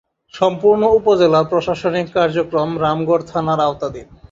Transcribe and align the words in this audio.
সম্পূর্ণ 0.33 0.81
উপজেলার 0.99 1.49
প্রশাসনিক 1.51 2.07
কার্যক্রম 2.17 2.69
রামগড় 2.83 3.23
থানার 3.31 3.59
আওতাধীন। 3.67 4.07